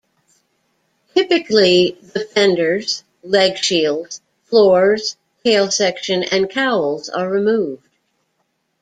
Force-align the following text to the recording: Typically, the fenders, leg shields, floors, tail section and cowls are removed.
Typically, 1.13 1.91
the 2.01 2.21
fenders, 2.21 3.03
leg 3.21 3.55
shields, 3.55 4.19
floors, 4.45 5.15
tail 5.43 5.69
section 5.69 6.23
and 6.23 6.49
cowls 6.49 7.07
are 7.07 7.29
removed. 7.29 7.87